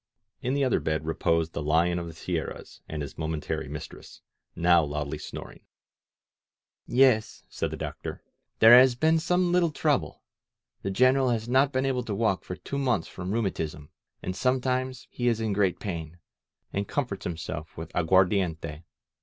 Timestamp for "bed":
0.79-1.05